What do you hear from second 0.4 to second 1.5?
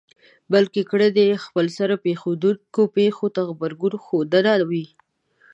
بلکې کړنې يې